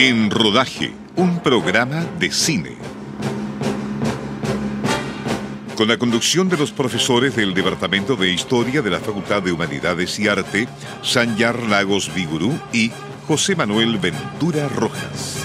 [0.00, 2.76] En Rodaje, un programa de cine.
[5.76, 10.16] Con la conducción de los profesores del Departamento de Historia de la Facultad de Humanidades
[10.20, 10.68] y Arte,
[11.02, 12.92] Sanyar Lagos Vigurú y
[13.26, 15.44] José Manuel Ventura Rojas.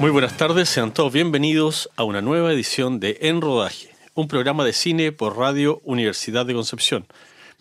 [0.00, 4.64] Muy buenas tardes, sean todos bienvenidos a una nueva edición de En Rodaje, un programa
[4.64, 7.06] de cine por Radio Universidad de Concepción.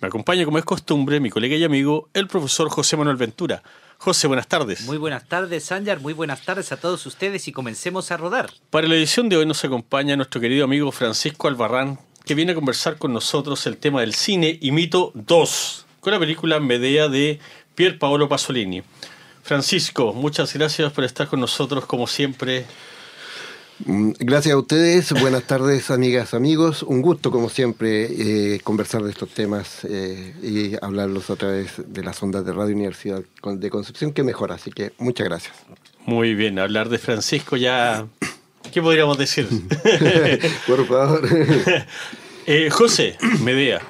[0.01, 3.61] Me acompaña, como es costumbre, mi colega y amigo, el profesor José Manuel Ventura.
[3.99, 4.81] José, buenas tardes.
[4.85, 5.99] Muy buenas tardes, Sanjar.
[5.99, 8.49] Muy buenas tardes a todos ustedes y comencemos a rodar.
[8.71, 12.55] Para la edición de hoy nos acompaña nuestro querido amigo Francisco Albarrán, que viene a
[12.55, 17.39] conversar con nosotros el tema del cine y mito 2, con la película Medea de
[17.75, 18.81] Pier Paolo Pasolini.
[19.43, 22.65] Francisco, muchas gracias por estar con nosotros como siempre.
[23.85, 26.83] Mm, gracias a ustedes, buenas tardes amigas, amigos.
[26.83, 32.03] Un gusto como siempre eh, conversar de estos temas eh, y hablarlos a través de
[32.03, 35.55] las ondas de Radio Universidad de Concepción, que mejor, así que muchas gracias.
[36.05, 38.07] Muy bien, hablar de Francisco ya...
[38.71, 39.47] ¿Qué podríamos decir?
[40.67, 41.27] Por favor.
[42.45, 43.81] eh, José, Medea.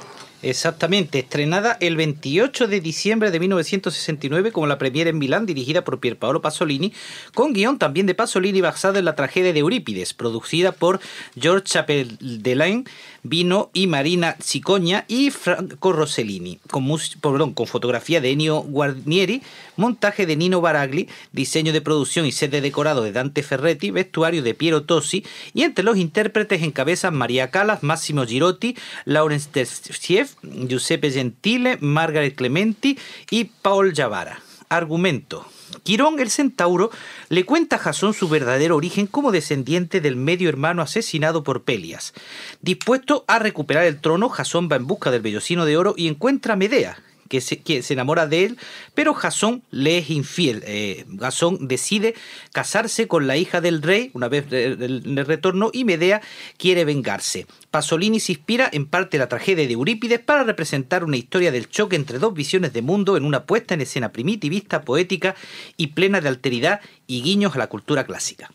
[0.43, 5.99] Exactamente, estrenada el 28 de diciembre de 1969 como la premiera en Milán, dirigida por
[5.99, 6.93] Pierpaolo Pasolini,
[7.35, 10.99] con guion también de Pasolini basada en la tragedia de Eurípides, producida por
[11.39, 12.85] George Chappell-Delaine,
[13.23, 16.87] Vino y Marina Cicoña y Franco Rossellini, con,
[17.21, 19.41] perdón, con fotografía de Ennio Guarnieri,
[19.75, 24.43] montaje de Nino Baragli, diseño de producción y set de decorado de Dante Ferretti, vestuario
[24.43, 31.11] de Piero Tosi, y entre los intérpretes encabezan María Calas, Massimo Girotti, Laurence Tersieff, Giuseppe
[31.11, 32.97] Gentile, Margaret Clementi
[33.29, 34.41] y Paul Javara.
[34.69, 35.45] Argumento.
[35.83, 36.91] Quirón el centauro
[37.29, 42.13] le cuenta a Jasón su verdadero origen como descendiente del medio hermano asesinado por Pelias.
[42.61, 46.53] Dispuesto a recuperar el trono, Jasón va en busca del vellocino de oro y encuentra
[46.53, 46.97] a Medea,
[47.31, 48.57] que se, enamora de él,
[48.93, 50.63] pero Jasón le es infiel.
[50.67, 52.13] Eh, Jasón decide
[52.51, 56.21] casarse con la hija del rey una vez en el retorno y Medea
[56.57, 57.47] quiere vengarse.
[57.71, 61.95] Pasolini se inspira en parte la tragedia de Eurípides para representar una historia del choque
[61.95, 65.35] entre dos visiones de mundo en una puesta en escena primitivista, poética
[65.77, 68.51] y plena de alteridad y guiños a la cultura clásica.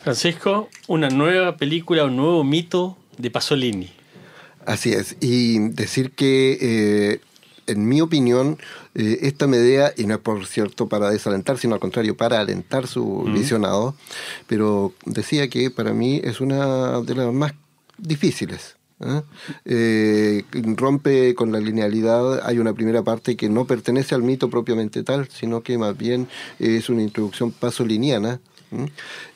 [0.00, 4.03] Francisco, una nueva película, un nuevo mito de Pasolini.
[4.66, 7.20] Así es, y decir que eh,
[7.66, 8.58] en mi opinión,
[8.94, 12.86] eh, esta Medea, y no es por cierto para desalentar, sino al contrario, para alentar
[12.86, 13.94] su visionado,
[14.46, 17.52] pero decía que para mí es una de las más
[17.98, 18.76] difíciles.
[19.00, 20.44] ¿eh?
[20.76, 25.28] rompe con la linealidad, hay una primera parte que no pertenece al mito propiamente tal,
[25.28, 28.40] sino que más bien es una introducción pasoliniana,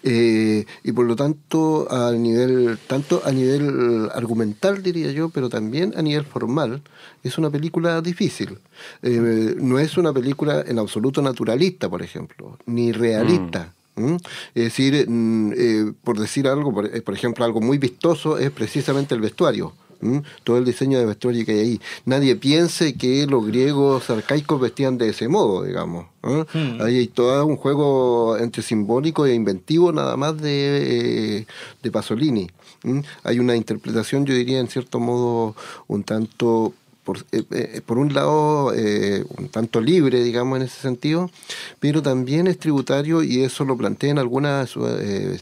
[0.02, 5.92] eh, y por lo tanto, a nivel, tanto a nivel argumental, diría yo, pero también
[5.96, 6.82] a nivel formal,
[7.22, 8.58] es una película difícil.
[9.02, 13.74] Eh, no es una película en absoluto naturalista, por ejemplo, ni realista.
[13.96, 14.16] Mm.
[14.54, 19.20] Es decir, mm, eh, por decir algo, por, ejemplo, algo muy vistoso es precisamente el
[19.20, 19.72] vestuario.
[20.44, 21.80] Todo el diseño de vestuario que hay ahí.
[22.04, 26.06] Nadie piense que los griegos arcaicos vestían de ese modo, digamos.
[26.22, 26.80] Hmm.
[26.80, 31.46] Ahí hay todo un juego entre simbólico e inventivo nada más de,
[31.82, 32.48] de Pasolini.
[33.24, 35.56] Hay una interpretación, yo diría, en cierto modo,
[35.88, 36.72] un tanto
[37.08, 41.30] por, eh, eh, por un lado, eh, un tanto libre, digamos, en ese sentido,
[41.80, 44.74] pero también es tributario, y eso lo plantea en algunas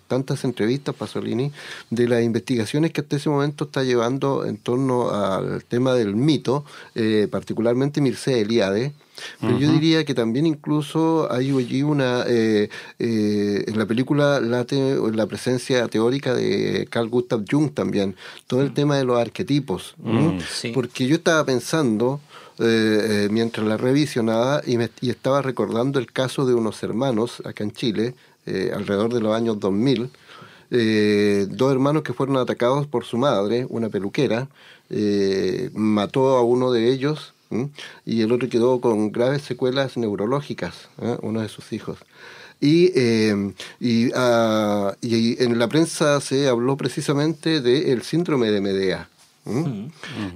[0.06, 1.50] tantas entrevistas, Pasolini,
[1.90, 6.64] de las investigaciones que hasta ese momento está llevando en torno al tema del mito,
[7.32, 8.92] particularmente Mircea Eliade,
[9.40, 12.68] pero yo diría que también incluso hay allí una, eh,
[12.98, 18.16] eh, en la película late la presencia teórica de Carl Gustav Jung también,
[18.46, 19.94] todo el tema de los arquetipos.
[19.98, 20.38] Mm,
[20.74, 22.20] Porque yo estaba pensando,
[22.58, 27.64] eh, mientras la revisionaba, y, me, y estaba recordando el caso de unos hermanos acá
[27.64, 28.14] en Chile,
[28.46, 30.08] alrededor de los años 2000,
[31.50, 34.46] dos hermanos que fueron atacados por su madre, una peluquera,
[35.72, 37.34] mató a uno de ellos
[38.04, 41.16] y el otro quedó con graves secuelas neurológicas, ¿eh?
[41.22, 41.98] uno de sus hijos.
[42.60, 43.52] Y, em,
[44.14, 49.08] ah, y, en la prensa se habló precisamente del síndrome de Medea.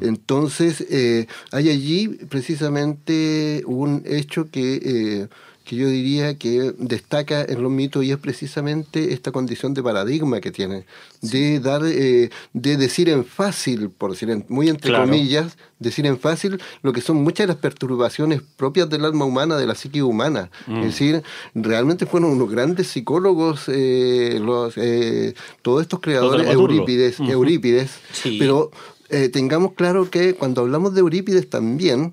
[0.00, 5.28] Entonces, eh, hay allí precisamente un hecho que eh,
[5.70, 10.40] que yo diría que destaca en los mitos y es precisamente esta condición de paradigma
[10.40, 10.84] que tiene,
[11.22, 16.61] de dar, eh, de decir en fácil, por decir muy entre comillas, decir en fácil
[16.82, 20.50] lo que son muchas de las perturbaciones propias del alma humana, de la psique humana.
[20.67, 20.82] Es mm.
[20.82, 21.22] decir,
[21.55, 27.93] realmente fueron unos grandes psicólogos, eh, los, eh, todos estos creadores, Eurípides, Eurípides.
[28.40, 28.73] Pero
[29.32, 32.12] tengamos claro que cuando hablamos de Eurípides también,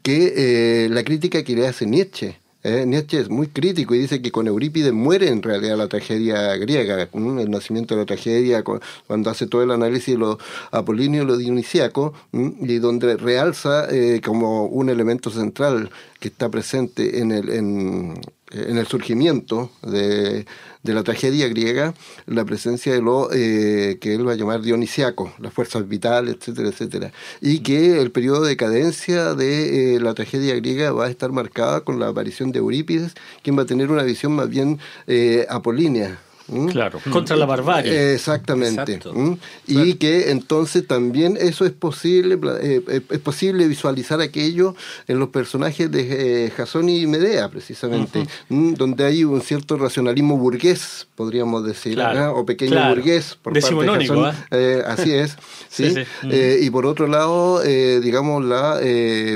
[0.00, 4.32] que la crítica que le hace Nietzsche, eh, Nietzsche es muy crítico y dice que
[4.32, 9.46] con Eurípides muere en realidad la tragedia griega, el nacimiento de la tragedia, cuando hace
[9.46, 10.38] todo el análisis de lo
[10.70, 13.88] apolíneo y lo dionisíaco, y donde realza
[14.24, 20.46] como un elemento central que está presente en el, en el surgimiento de,
[20.86, 21.94] de, la tragedia griega,
[22.26, 26.68] la presencia de lo eh, que él va a llamar dionisiaco, las fuerzas vitales, etcétera,
[26.68, 27.12] etcétera.
[27.40, 31.80] Y que el periodo de decadencia de eh, la tragedia griega va a estar marcada
[31.80, 36.18] con la aparición de Eurípides, quien va a tener una visión más bien eh, apolínea
[36.48, 36.66] ¿Mm?
[36.68, 38.14] Claro, contra la barbarie.
[38.14, 39.00] Exactamente.
[39.12, 39.36] ¿Mm?
[39.66, 44.74] Y que entonces también eso es posible, eh, eh, es posible visualizar aquello
[45.08, 48.74] en los personajes de eh, Jasón y Medea, precisamente, ¿Mm?
[48.74, 54.34] donde hay un cierto racionalismo burgués, podríamos decir, o pequeño burgués por parte de Jasón.
[54.86, 55.36] así es.
[55.68, 55.94] ¿sí?
[56.60, 58.78] y por otro lado, digamos, la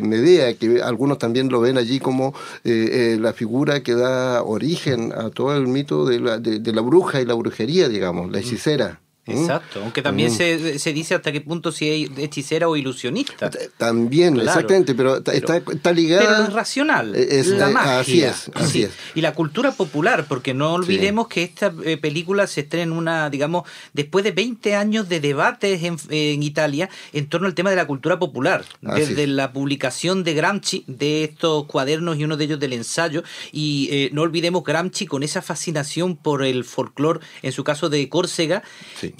[0.02, 2.34] Medea, que algunos también lo ven allí como
[2.64, 6.99] la figura que da origen a todo el mito de la, de, de la bruja
[7.20, 9.00] y la brujería, digamos, la hechicera.
[9.26, 9.32] ¿Mm?
[9.32, 10.34] Exacto, aunque también mm.
[10.34, 13.50] se, se, dice hasta qué punto si es hechicera o ilusionista.
[13.76, 16.22] También, exactamente, pero, está, está, ligada...
[16.22, 18.00] Pero es racional, es, la magia.
[18.00, 18.90] Así es, así es.
[19.14, 23.30] Y la cultura popular, porque no olvidemos que esta eh, película se estrena en una,
[23.30, 27.76] digamos, después de 20 años de debates en, en Italia en torno al tema de
[27.76, 32.60] la cultura popular, desde la publicación de Gramsci, de estos cuadernos y uno de ellos
[32.60, 33.22] del ensayo,
[33.52, 38.08] y eh, no olvidemos Gramsci con esa fascinación por el folclore, en su caso de
[38.08, 38.62] Córcega,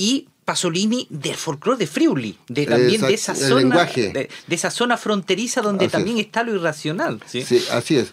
[0.01, 5.63] y Pasolini del folclore de Friuli, de también de esa zona de, esa zona fronteriza
[5.63, 7.21] donde también está lo irracional.
[7.25, 7.45] ¿sí?
[7.71, 8.11] así es.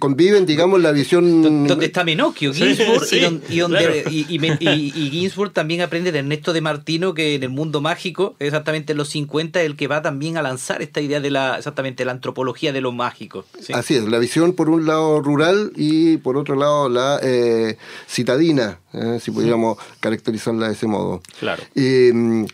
[0.00, 3.06] Conviven, digamos, la visión donde está Menocchio, Ginsburg
[3.48, 8.34] y, donde, y, Ginsburg también aprende de Ernesto de Martino que en el mundo mágico,
[8.40, 11.58] exactamente en los 50 es el que va también a lanzar esta idea de la
[11.58, 13.44] exactamente la antropología de lo mágico.
[13.72, 17.76] Así es, la visión por un lado rural y por otro lado la eh,
[18.08, 21.22] citadina, eh, si pudiéramos caracterizarla de ese modo.
[21.38, 21.62] Claro.
[21.74, 22.46] Eh,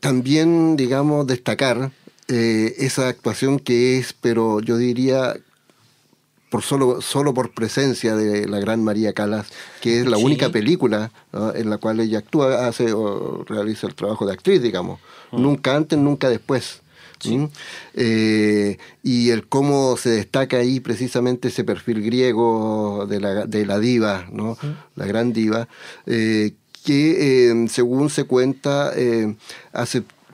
[0.00, 1.90] también, digamos, destacar
[2.28, 5.34] eh, esa actuación que es, pero yo diría,
[6.50, 9.48] por solo, solo por presencia de la gran María Calas,
[9.80, 11.10] que es la única película
[11.54, 15.00] en la cual ella actúa, hace o realiza el trabajo de actriz, digamos.
[15.32, 15.42] Mm.
[15.42, 16.82] Nunca antes, nunca después.
[17.94, 23.78] Eh, y el cómo se destaca ahí precisamente ese perfil griego de la, de la
[23.78, 24.56] diva, ¿no?
[24.96, 25.68] La gran diva,
[26.06, 26.52] eh,
[26.84, 29.34] que eh, según se cuenta eh,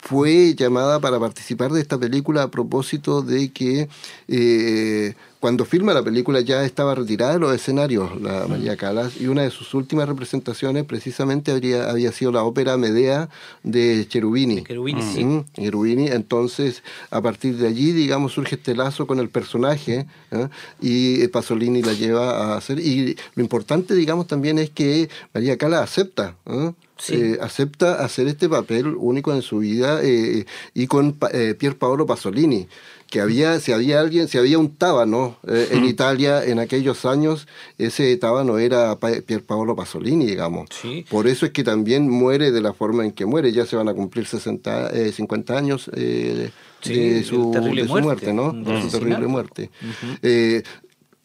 [0.00, 3.88] fue llamada para participar de esta película a propósito de que
[4.28, 9.26] eh, cuando filma la película ya estaba retirada de los escenarios la María Calas y
[9.26, 13.30] una de sus últimas representaciones precisamente habría, había sido la ópera Medea
[13.62, 14.62] de Cherubini.
[14.64, 15.44] Cherubini, sí.
[15.54, 20.48] Cherubini, entonces a partir de allí digamos surge este lazo con el personaje ¿eh?
[20.80, 25.82] y Pasolini la lleva a hacer y lo importante digamos también es que María Calas
[25.82, 26.72] acepta ¿eh?
[27.08, 31.14] Eh, acepta hacer este papel único en su vida y con
[31.58, 32.68] Pier Paolo Pasolini
[33.10, 37.48] que había, si había alguien, si había un tábano eh, en Italia en aquellos años,
[37.76, 40.68] ese tábano era Pier Paolo Pasolini, digamos.
[41.10, 43.88] Por eso es que también muere de la forma en que muere, ya se van
[43.88, 46.50] a cumplir 60, 50 eh, años eh,
[46.84, 47.52] de, su,
[47.88, 48.32] muerte.
[48.32, 48.52] ¿no?
[48.52, 49.70] De su terrible muerte.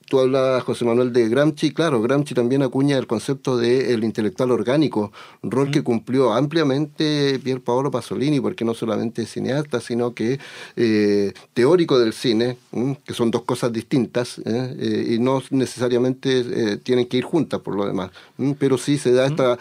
[0.08, 1.72] Tú hablas, José Manuel, de Gramsci.
[1.72, 7.62] Claro, Gramsci también acuña el concepto del el intelectual orgánico, rol que cumplió ampliamente Pier
[7.62, 10.40] Paolo Pasolini, porque no solamente es cineasta, sino que
[10.76, 12.58] eh, teórico del cine,
[13.04, 14.76] que son dos cosas distintas ¿eh?
[14.80, 18.12] Eh, y no necesariamente tienen que ir juntas por lo demás.
[18.60, 19.58] Pero sí se da esta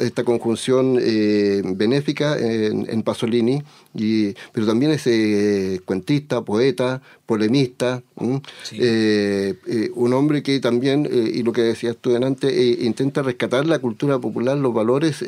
[0.00, 3.62] esta conjunción eh, benéfica en, Pasolini,
[3.94, 8.02] y, pero también es eh, cuentista, poeta, polemista,
[8.72, 9.54] eh,
[9.94, 14.56] un hombre que también, y lo que decías tú antes, intenta rescatar la cultura popular,
[14.56, 15.24] los valores,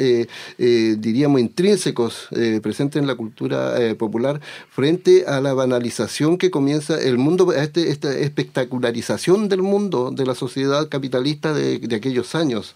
[0.59, 2.29] diríamos, intrínsecos
[2.62, 7.91] presentes en la cultura popular frente a la banalización que comienza el mundo, a este,
[7.91, 12.75] esta espectacularización del mundo, de la sociedad capitalista de, de aquellos años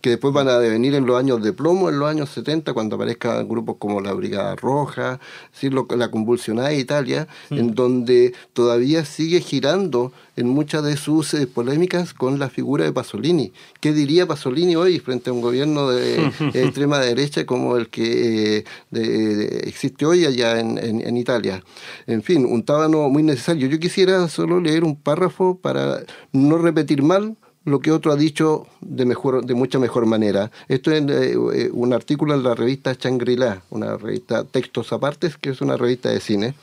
[0.00, 2.96] que después van a devenir en los años de plomo, en los años 70, cuando
[2.96, 5.20] aparezcan grupos como la Brigada Roja,
[5.96, 12.38] la convulsionada Italia, en donde todavía sigue girando en muchas de sus eh, polémicas con
[12.38, 13.52] la figura de Pasolini.
[13.80, 19.60] ¿Qué diría Pasolini hoy frente a un gobierno de extrema derecha como el que eh,
[19.64, 21.62] existe hoy allá en, en, Italia?
[22.06, 23.68] En fin, un tábano muy necesario.
[23.68, 26.00] Yo quisiera solo leer un párrafo para
[26.32, 30.50] no repetir mal lo que otro ha dicho de, mejor, de mucha mejor manera.
[30.68, 35.50] Esto es eh, eh, un artículo en la revista Shangri-La, una revista Textos Apartes, que
[35.50, 36.54] es una revista de cine.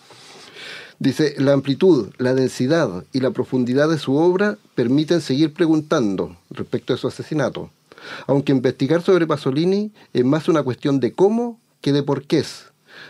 [0.99, 6.93] Dice, la amplitud, la densidad y la profundidad de su obra permiten seguir preguntando respecto
[6.93, 7.69] a su asesinato.
[8.25, 12.43] Aunque investigar sobre Pasolini es más una cuestión de cómo que de por qué.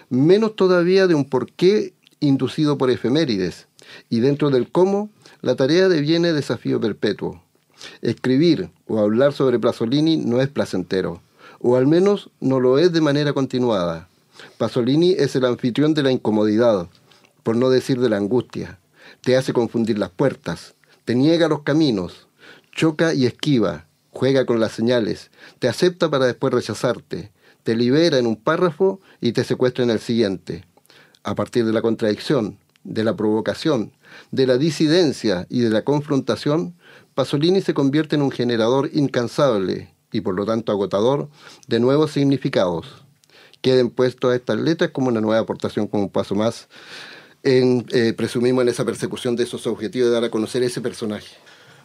[0.10, 3.68] Menos todavía de un porqué inducido por efemérides.
[4.10, 5.10] Y dentro del cómo,
[5.42, 7.42] la tarea deviene desafío perpetuo.
[8.02, 11.22] Escribir o hablar sobre Pasolini no es placentero,
[11.60, 14.08] o al menos no lo es de manera continuada.
[14.58, 16.88] Pasolini es el anfitrión de la incomodidad,
[17.44, 18.80] por no decir de la angustia.
[19.22, 22.28] Te hace confundir las puertas, te niega los caminos,
[22.72, 27.32] choca y esquiva, juega con las señales, te acepta para después rechazarte,
[27.64, 30.66] te libera en un párrafo y te secuestra en el siguiente.
[31.24, 33.92] A partir de la contradicción, de la provocación,
[34.32, 36.76] de la disidencia y de la confrontación,
[37.16, 41.30] Pasolini se convierte en un generador incansable y por lo tanto agotador
[41.68, 43.06] de nuevos significados.
[43.62, 46.70] Queden puestos estas letras como una nueva aportación, como un paso más,
[47.44, 51.28] en, eh, presumimos en esa persecución de esos objetivos de dar a conocer ese personaje.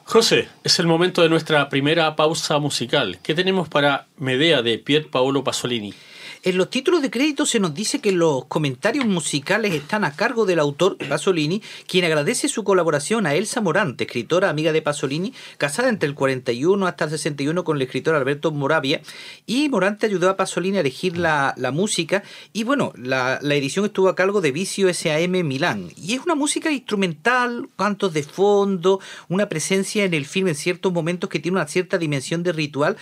[0.04, 3.18] José, es el momento de nuestra primera pausa musical.
[3.22, 5.94] ¿Qué tenemos para Medea de Pier Paolo Pasolini?
[6.44, 10.44] En los títulos de crédito se nos dice que los comentarios musicales están a cargo
[10.44, 15.88] del autor Pasolini, quien agradece su colaboración a Elsa Morante, escritora amiga de Pasolini, casada
[15.88, 19.02] entre el 41 hasta el 61 con el escritor Alberto Moravia,
[19.46, 24.16] y Morante ayudó a Pasolini a elegir la, música, y bueno, la, edición estuvo a
[24.16, 30.04] cargo de Vicio SAM Milán, y es una música instrumental, cantos de fondo, una presencia
[30.04, 32.96] en el film en ciertos momentos que tiene una cierta dimensión de ritual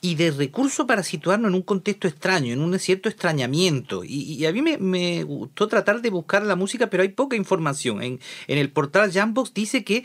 [0.00, 4.02] y de recurso para situarnos en un contexto extraño, en un cierto extrañamiento.
[4.04, 8.02] Y, a mí me, gustó tratar de buscar la música, pero hay poca información.
[8.02, 10.04] En, en el portal Jambox dice que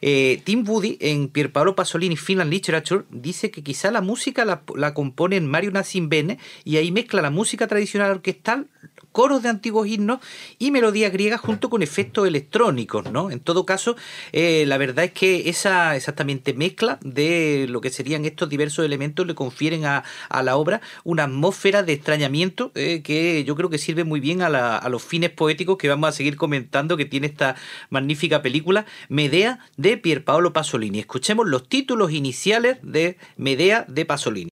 [0.00, 4.94] eh, Tim Woody, en Pierpaolo Pasolini Finland Literature, dice que quizá la música la, la
[4.94, 5.72] componen Mario
[6.02, 8.68] Bene y ahí mezcla la música tradicional orquestal,
[9.12, 10.20] coros de antiguos himnos
[10.58, 13.30] y melodías griegas junto con efectos electrónicos, ¿no?
[13.30, 13.96] En todo caso,
[14.32, 19.26] eh, la verdad es que esa exactamente mezcla de lo que serían estos diversos elementos
[19.26, 20.04] le confieren a,
[20.42, 24.76] la obra una atmósfera de extrañamiento eh, que yo creo que sirve muy bien a,
[24.76, 27.56] a, los fines poéticos que vamos a seguir comentando que tiene esta
[27.90, 31.00] magnífica película Medea de Pierpaolo Pasolini.
[31.00, 34.50] Escuchemos los títulos iniciales de Medea de Pasolini.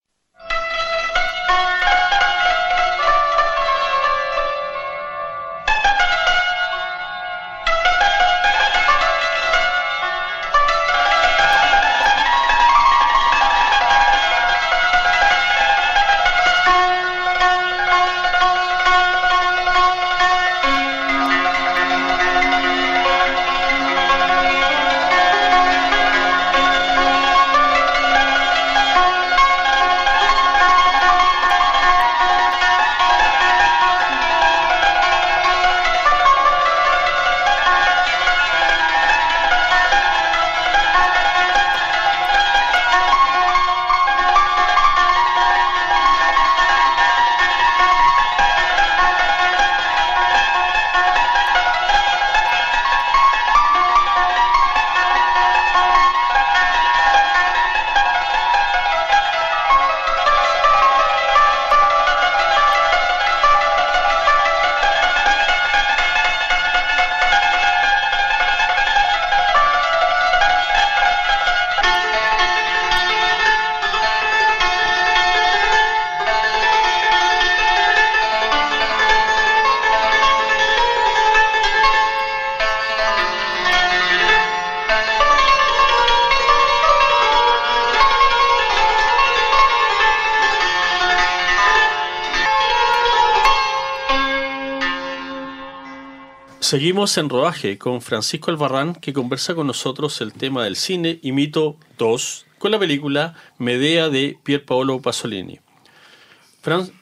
[96.69, 101.33] Seguimos en rodaje con Francisco Albarrán que conversa con nosotros el tema del cine y
[101.33, 105.61] mito 2 con la película Medea de Pier Paolo Pasolini.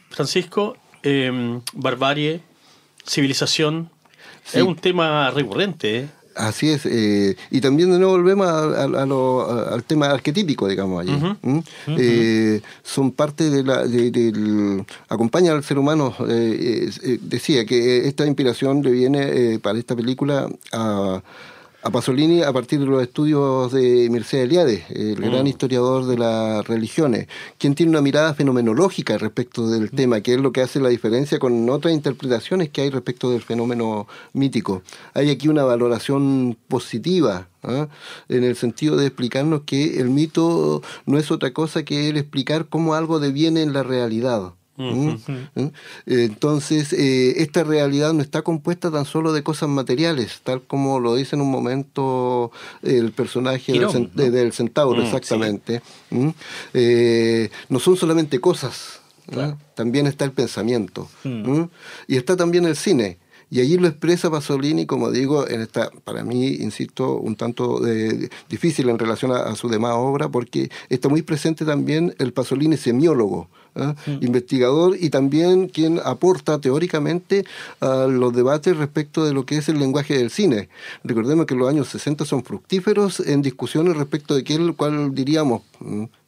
[0.08, 2.42] Francisco, em, barbarie,
[3.04, 3.90] civilización,
[4.52, 5.98] es un tema recurrente.
[5.98, 6.08] ¿eh?
[6.36, 11.18] Así es, eh, y también de nuevo volvemos al tema arquetípico, digamos, allí.
[11.86, 13.86] Eh, son parte de la.
[13.86, 16.14] del, acompaña al ser humano.
[16.28, 16.90] Eh,
[17.22, 21.22] decía que esta inspiración le viene para esta película a
[21.86, 25.46] a Pasolini a partir de los estudios de Mircea Eliade, el gran mm.
[25.46, 27.28] historiador de las religiones,
[27.58, 29.96] quien tiene una mirada fenomenológica respecto del mm.
[29.96, 33.40] tema, que es lo que hace la diferencia con otras interpretaciones que hay respecto del
[33.40, 34.82] fenómeno mítico.
[35.14, 37.86] Hay aquí una valoración positiva ¿ah?
[38.28, 42.66] en el sentido de explicarnos que el mito no es otra cosa que el explicar
[42.66, 44.54] cómo algo deviene en la realidad.
[44.76, 45.16] ¿Mm?
[45.54, 45.68] ¿Mm?
[46.06, 51.14] Entonces, eh, esta realidad no está compuesta tan solo de cosas materiales, tal como lo
[51.14, 52.50] dice en un momento
[52.82, 55.82] el personaje del, centauro, mm, exactamente.
[56.74, 59.00] Eh, no son solamente cosas,
[59.74, 61.08] también está el pensamiento.
[62.06, 63.18] Y está también el cine.
[63.48, 68.28] Y allí lo expresa Pasolini, como digo, en esta, para mí, insisto, un tanto eh,
[68.48, 73.48] difícil en relación a, su demás obra, porque está muy presente también el Pasolini semiólogo,
[73.74, 74.24] mm.
[74.24, 77.44] investigador y también quien aporta teóricamente
[77.80, 80.68] a los debates respecto de lo que es el lenguaje del cine.
[81.04, 85.62] Recordemos que los años 60 son fructíferos en discusiones respecto de qué, cuál diríamos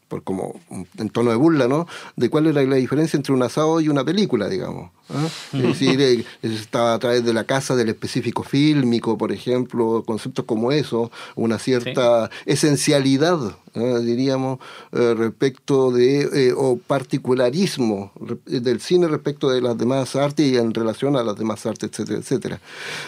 [0.08, 0.58] por como
[0.98, 1.86] en tono de burla, ¿no?
[2.16, 4.90] De cuál era la diferencia entre un asado y una película, digamos.
[5.10, 5.26] ¿ah?
[5.52, 10.44] Es decir, eh, estaba a través de la casa del específico fílmico, por ejemplo, conceptos
[10.46, 13.38] como eso, una cierta esencialidad,
[13.78, 14.58] diríamos,
[14.92, 18.12] eh, respecto de, eh, o particularismo
[18.46, 22.18] del cine respecto de las demás artes y en relación a las demás artes, etcétera,
[22.18, 22.60] etcétera.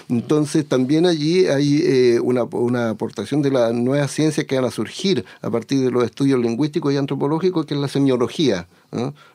[0.09, 5.25] Entonces, también allí hay una, una aportación de la nueva ciencia que van a surgir
[5.43, 8.67] a partir de los estudios lingüísticos y antropológico, que es la semiología.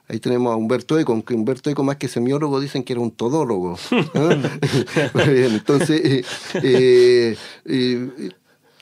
[0.07, 3.11] Ahí tenemos a Humberto Eco, aunque Humberto Eco más que semiólogo dicen que era un
[3.11, 3.77] todólogo.
[5.15, 6.23] entonces, eh,
[6.61, 8.29] eh, eh,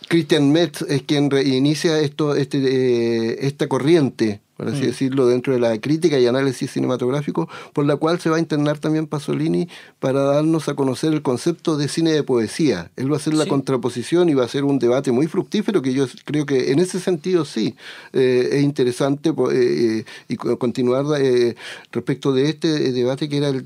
[0.08, 4.86] Christian Metz es quien inicia esto, este, esta corriente por así mm.
[4.86, 8.78] decirlo, dentro de la crítica y análisis cinematográfico, por la cual se va a internar
[8.78, 9.68] también Pasolini
[10.00, 12.92] para darnos a conocer el concepto de cine de poesía.
[12.96, 15.94] Él va a hacer la contraposición y va a hacer un debate muy fructífero que
[15.94, 17.76] yo creo que en ese sentido sí
[18.14, 21.06] eh, es interesante eh, eh, y continuar
[21.92, 23.64] respecto de este debate que era el,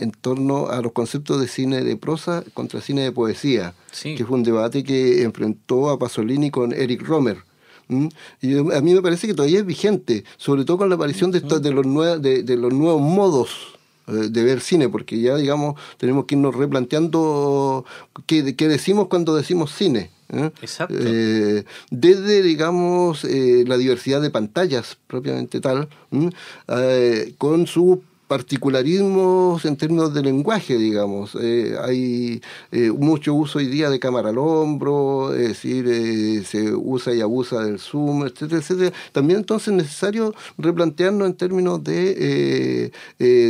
[0.00, 4.36] en torno a los conceptos de cine de prosa contra cine de poesía, que fue
[4.36, 7.45] un debate que enfrentó a Pasolini con Eric Romer.
[7.88, 11.40] Y a mí me parece que todavía es vigente, sobre todo con la aparición de,
[11.40, 13.76] de, los, de, de los nuevos modos
[14.08, 17.84] eh, de ver cine, porque ya, digamos, tenemos que irnos replanteando
[18.26, 20.10] qué, qué decimos cuando decimos cine.
[20.32, 20.50] ¿eh?
[20.62, 20.94] Exacto.
[20.96, 25.88] Eh, desde, digamos, la diversidad de pantallas propiamente tal,
[27.38, 31.36] con su particularismos en términos de lenguaje, digamos.
[31.40, 36.74] Eh, hay eh, mucho uso hoy día de cámara al hombro, es decir, eh, se
[36.74, 38.92] usa y abusa del zoom, etcétera, etcétera.
[39.12, 42.92] También entonces es necesario replantearnos en términos de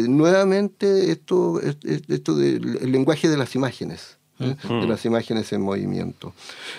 [0.09, 4.19] nuevamente esto, esto del lenguaje de las imágenes.
[4.39, 6.35] de las imágenes en movimiento.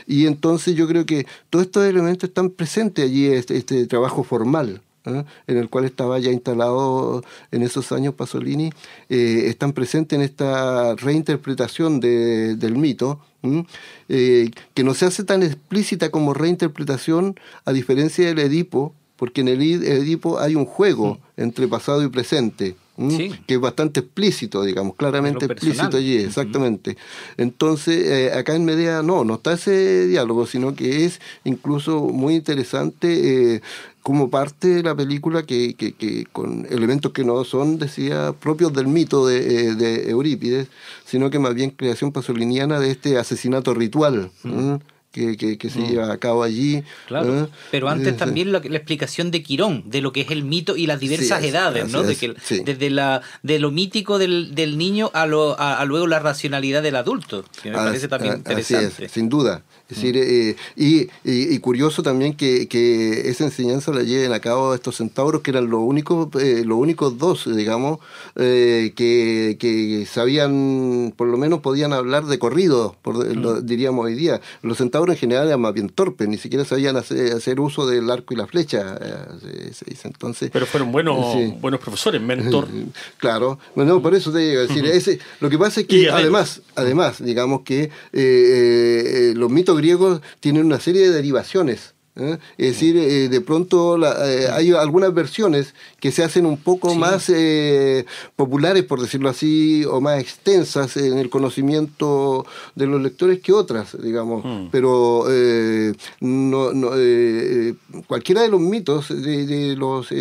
[0.06, 4.82] Y entonces yo creo que todos estos elementos están presentes allí, este, este trabajo formal,
[5.08, 5.26] ¿eh?
[5.48, 8.72] en el cual estaba ya instalado en esos años Pasolini,
[9.10, 13.20] eh, están presentes en esta reinterpretación del mito,
[14.10, 19.48] eh, que no se hace tan explícita como reinterpretación, a diferencia del Edipo, porque en
[19.48, 22.76] el Edipo hay un juego entre pasado y presente.
[22.98, 26.98] Que es bastante explícito, digamos, claramente explícito allí, exactamente.
[27.38, 33.62] Entonces, acá en Medea no, no está ese diálogo, sino que es incluso muy interesante
[34.08, 38.88] como parte de la película que, que, con elementos que no son, decía, propios del
[38.88, 40.70] mito de, eh, de Eurípides,
[41.04, 44.32] sino que más bien creación pasoliniana de este asesinato ritual.
[44.44, 44.76] Mm.
[45.18, 45.90] Que, que, se mm.
[45.90, 46.84] lleva a cabo allí.
[47.08, 47.46] Claro.
[47.46, 47.48] ¿eh?
[47.72, 51.00] Pero antes también la, explicación de Quirón, de lo que es el mito y las
[51.00, 52.04] diversas edades, ¿no?
[52.04, 56.20] de que, Desde la, de lo mítico del, del niño a, lo, a, luego la
[56.20, 59.10] racionalidad del adulto, que me parece también interesante.
[59.10, 59.64] sin duda.
[59.90, 64.74] Es decir, eh, y, y, curioso también que, que, esa enseñanza la lleven a cabo
[64.74, 68.00] estos centauros, que eran los únicos, eh, los únicos dos, digamos,
[68.36, 74.16] eh, que, que, sabían, por lo menos podían hablar de corrido, por, lo, diríamos hoy
[74.16, 74.42] día.
[74.62, 78.34] Los centauros en general eran más bien torpes, ni siquiera sabían hacer, uso del arco
[78.34, 79.00] y la flecha,
[79.40, 80.50] se, dice entonces.
[80.52, 82.68] Pero fueron buenos, buenos profesores, mentor.
[83.18, 87.24] Claro, bueno, por eso te digo, decir, ese, lo que pasa es que además, además,
[87.24, 87.90] digamos que
[89.36, 91.94] los mitos griegos tienen una serie de derivaciones.
[92.18, 92.38] ¿eh?
[92.58, 97.32] Es decir, eh, de pronto eh, hay algunas versiones que se hacen un poco más
[98.36, 104.02] populares, por decirlo así, o más extensas en el conocimiento de los lectores que otras,
[104.02, 104.44] digamos.
[104.44, 104.70] Hmm.
[104.72, 105.26] Pero
[106.22, 106.72] no,
[108.08, 110.12] cualquiera de los mitos, de, los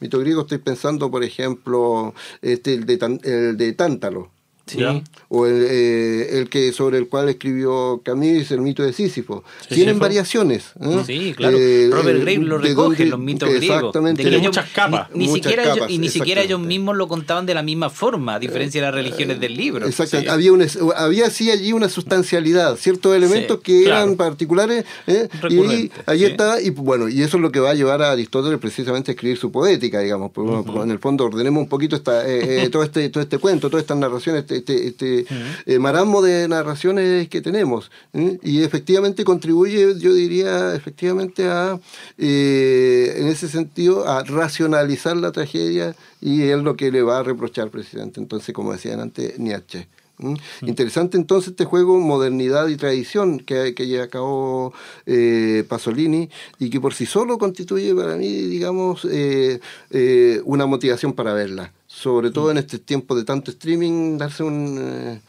[0.00, 4.30] mitos griegos, estoy pensando, por ejemplo, este, el, de, el de Tántalo.
[4.66, 4.82] Sí.
[5.28, 9.44] O el, eh, el que sobre el cual escribió Camus, el mito de Sísifo.
[9.68, 10.72] Tienen variaciones.
[10.80, 11.02] ¿eh?
[11.06, 11.56] Sí, claro.
[11.58, 13.76] Eh, Robert eh, Graves lo recoge, dónde- los mitos griegos.
[13.76, 14.22] Exactamente.
[14.22, 15.10] Tiene ellos- muchas capas.
[15.12, 17.90] Ni, ni Muchas siquiera, ellos, y ni siquiera ellos mismos lo contaban de la misma
[17.90, 19.86] forma, a diferencia de las religiones del libro.
[19.86, 20.30] Exactamente.
[20.30, 20.34] Sí.
[20.34, 24.04] Había, una, había sí allí una sustancialidad, ciertos elementos que claro.
[24.04, 25.28] eran particulares, ¿eh?
[25.30, 26.24] y ahí, Recurrentes, ahí sí.
[26.24, 29.14] está, y bueno, y eso es lo que va a llevar a Aristóteles precisamente a
[29.14, 32.68] escribir su poética, digamos, porque, porque en el fondo ordenemos un poquito esta, eh, eh,
[32.72, 35.26] todo este, todo este cuento, todas estas narraciones, este, este, este,
[35.66, 38.38] eh, marasmo de narraciones que tenemos, ¿eh?
[38.42, 41.78] y efectivamente contribuye, yo diría, efectivamente a,
[42.18, 47.22] eh, en ese sentido, a racionalizar la tragedia, y es lo que le va a
[47.22, 49.86] reprochar precisamente, entonces, como decían antes, Nietzsche.
[50.18, 50.34] ¿Mm?
[50.62, 54.72] Interesante entonces este juego modernidad y tradición que, que lleva a cabo
[55.06, 61.14] eh, Pasolini y que por sí solo constituye para mí, digamos, eh, eh, una motivación
[61.14, 61.72] para verla.
[61.94, 65.20] Sobre todo en este tiempo de tanto streaming, darse un, eh,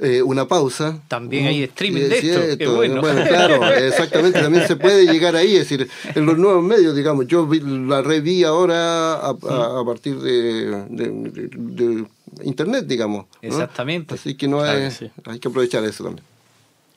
[0.00, 0.98] eh, una pausa.
[1.08, 1.48] También ¿Mm?
[1.48, 3.00] hay streaming de esto, qué bueno.
[3.02, 7.46] claro, exactamente, también se puede llegar ahí, es decir, en los nuevos medios, digamos, yo
[7.46, 13.26] vi- la reví ahora a, a- a partir de, de- de- de internet, digamos.
[13.42, 13.48] ¿no?
[13.48, 14.14] Exactamente.
[14.14, 15.10] Así que no Claro sí.
[15.26, 16.24] hay que aprovechar eso también.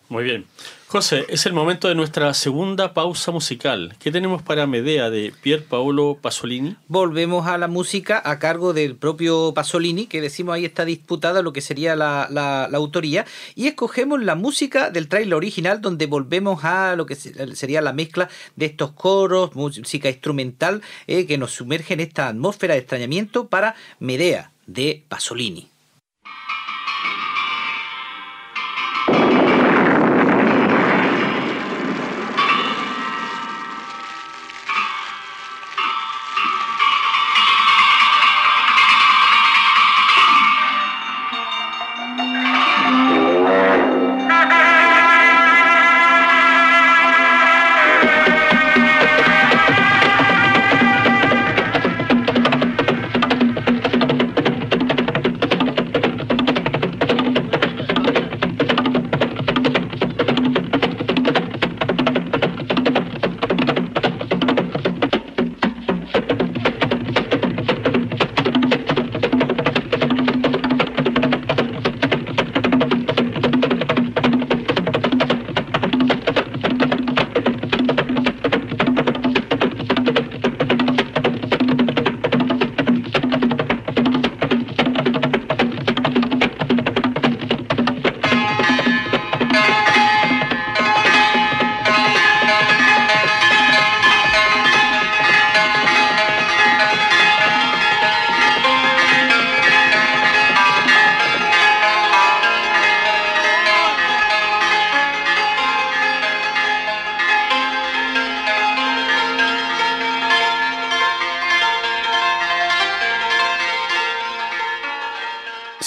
[0.09, 0.45] Muy bien.
[0.87, 3.95] José, es el momento de nuestra segunda pausa musical.
[3.99, 6.75] ¿Qué tenemos para Medea de Pier Paolo Pasolini?
[6.87, 11.53] Volvemos a la música a cargo del propio Pasolini, que decimos ahí está disputada lo
[11.53, 16.95] que sería la, la- autoría, y escogemos la música del trailer original, donde volvemos a
[16.95, 21.93] lo que se- sería la mezcla de estos coros, música instrumental, eh, que nos sumerge
[21.93, 25.69] en esta atmósfera de extrañamiento para Medea de Pasolini.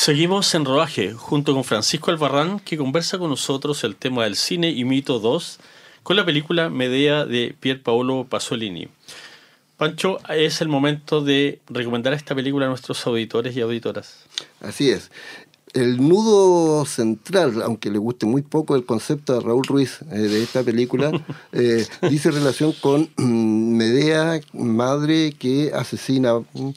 [0.03, 4.69] Seguimos en rodaje junto con Francisco Albarrán, que conversa con nosotros el tema del cine
[4.69, 5.61] y mito 2
[6.03, 8.89] con la película Medea de Pier Paolo Pasolini.
[9.77, 14.25] Pancho, es el momento de recomendar esta película a nuestros auditores y auditoras.
[14.61, 15.13] Así es.
[15.73, 20.43] El nudo central, aunque le guste muy poco el concepto de Raúl Ruiz eh, de
[20.43, 21.11] esta película,
[21.53, 26.69] eh, dice relación con mm, Medea, madre que asesina mm,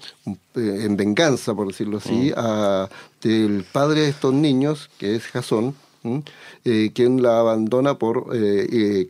[0.56, 2.88] eh, en venganza, por decirlo así, a,
[3.22, 6.20] del padre de estos niños, que es Jasón, mm,
[6.64, 8.30] eh, quien la abandona por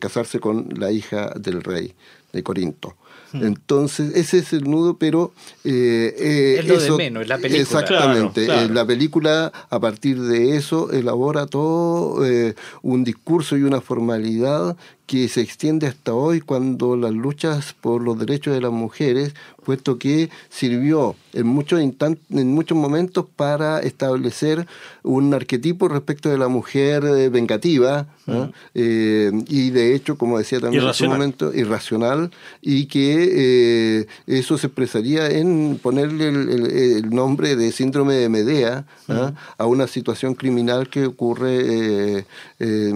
[0.00, 1.94] casarse con la hija del rey
[2.32, 2.96] de Corinto.
[3.32, 5.32] Entonces, ese es el nudo, pero...
[5.64, 7.62] eh, eh, Es lo de menos, es la película.
[7.62, 8.44] Exactamente.
[8.46, 8.72] Claro, claro.
[8.72, 14.76] Eh, la película, a partir de eso, elabora todo eh, un discurso y una formalidad
[15.06, 19.98] que se extiende hasta hoy cuando las luchas por los derechos de las mujeres, puesto
[19.98, 24.66] que sirvió en muchos, en muchos momentos para establecer
[25.02, 28.52] un arquetipo respecto de la mujer eh, vengativa, ¿no?
[28.74, 31.18] Eh, y de hecho, como decía también en su Irracional.
[31.18, 36.66] momento, irracional, y que eh, eso se expresaría en ponerle el, el-
[37.06, 39.32] el nombre de síndrome de Medea ¿ah?
[39.58, 42.24] a una situación criminal que ocurre eh,
[42.58, 42.92] eh,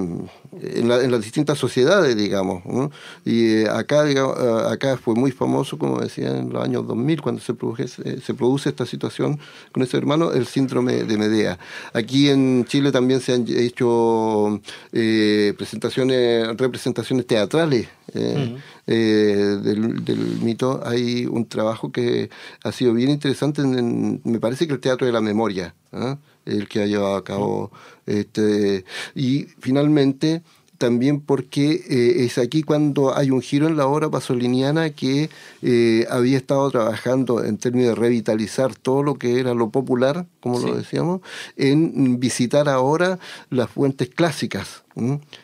[0.61, 2.65] en, la- en las distintas sociedades, digamos.
[2.67, 2.91] ¿no?
[3.25, 7.21] Y eh, acá, digamos, eh, acá fue muy famoso, como decía en los años 2000,
[7.23, 9.39] cuando se produce, eh, se produce esta situación
[9.73, 11.59] con ese hermano, el síndrome de Medea.
[11.93, 14.61] Aquí en Chile también se han hecho
[14.93, 17.89] eh, presentaciones, representaciones teatrales.
[18.15, 18.57] eh,
[18.89, 22.29] eh, del, del mito hay un trabajo que
[22.65, 26.19] ha sido bien interesante en, en- me parece que el teatro de la memoria ¿ah?
[26.46, 27.70] El que ha llevado a cabo
[28.07, 30.42] este y finalmente
[30.81, 35.29] también porque eh, es aquí cuando hay un giro en la obra pasoliniana que
[35.61, 40.59] eh, había estado trabajando en términos de revitalizar todo lo que era lo popular, como
[40.59, 41.20] lo decíamos,
[41.57, 43.18] en visitar ahora
[43.50, 44.83] las fuentes clásicas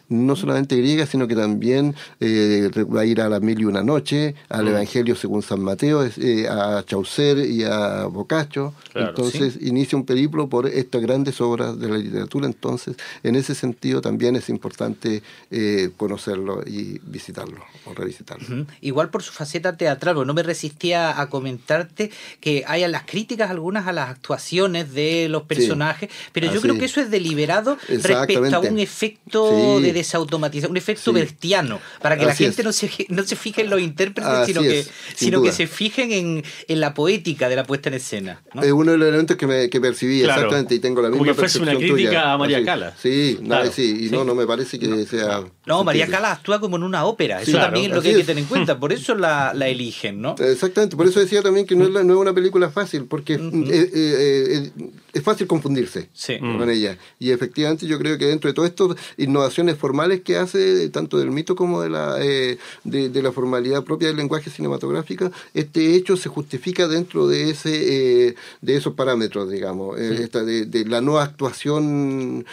[0.09, 3.82] no solamente griega, sino que también eh, va a ir a la mil y una
[3.82, 4.68] noche, al mm.
[4.68, 8.74] Evangelio según San Mateo, eh, a Chaucer y a Boccaccio.
[8.94, 12.46] entonces inicia un periplo por estas grandes obras de la literatura.
[12.46, 18.66] Entonces, en ese sentido también es importante eh, conocerlo y visitarlo o revisitarlo.
[18.80, 23.87] Igual por su faceta teatral, no me resistía a comentarte que hay las críticas algunas
[23.87, 28.61] a las actuaciones de los personajes, pero yo creo que eso es deliberado respecto a
[28.61, 33.37] un efecto de desautomatización, un efecto vertiano, para que la gente no se, no se
[33.37, 37.57] fije en los intérpretes, sino, que, sino que se fijen en, en, la poética de
[37.57, 38.42] la puesta en escena.
[38.62, 41.33] Es uno de los elementos que, me, que percibí exactamente y tengo la misma Como
[41.33, 42.94] que fuese una crítica a María Cala.
[43.01, 43.38] Sí,
[43.72, 45.44] sí, y no, no me parece que sea...
[45.66, 48.25] No, María Cala actúa como en una ópera, eso también es lo que hay que
[48.25, 50.35] tener en cuenta, por eso la, la, eligen, ¿no?
[50.38, 53.90] Exactamente, por eso decía también que no es, no es una película fácil, porque eh,
[53.94, 54.70] eh,
[55.12, 56.08] es, fácil confundirse
[56.40, 56.98] con ella.
[57.18, 61.30] Y efectivamente yo creo que dentro de todo esto innovaciones formales que hace, tanto del
[61.30, 66.28] mito como de la, eh, de, la formalidad propia del lenguaje cinematográfico, este hecho se
[66.28, 70.28] justifica dentro de, ese, eh, de esos parámetros, digamos, eh,
[70.66, 72.44] de, la no actuación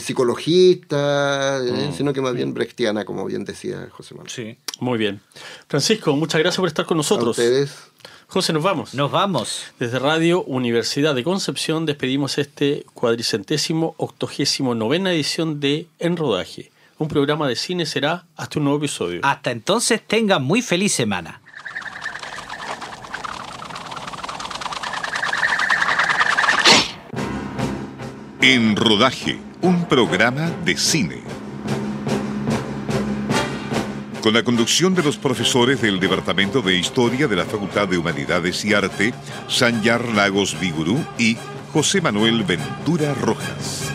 [0.00, 1.96] psicologista, mm.
[1.96, 4.30] sino que más bien brechtiana, como bien decía José Manuel.
[4.30, 5.20] Sí, muy bien.
[5.68, 7.38] Francisco, muchas gracias por estar con nosotros.
[7.38, 7.88] A ustedes.
[8.30, 8.92] José, nos vamos.
[8.92, 9.72] Nos vamos.
[9.78, 16.70] Desde Radio Universidad de Concepción despedimos este cuadricentésimo octogésimo novena edición de En Rodaje.
[16.98, 19.20] Un programa de cine será hasta un nuevo episodio.
[19.22, 21.40] Hasta entonces tengan muy feliz semana.
[28.42, 31.22] En Rodaje, un programa de cine
[34.28, 38.62] con la conducción de los profesores del Departamento de Historia de la Facultad de Humanidades
[38.62, 39.14] y Arte,
[39.48, 41.38] Sanyar Lagos Vigurú y
[41.72, 43.90] José Manuel Ventura Rojas.